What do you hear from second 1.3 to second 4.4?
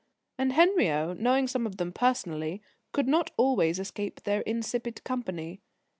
some of them personally, could not always escape